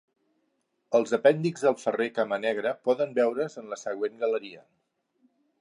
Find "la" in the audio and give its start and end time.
3.75-3.81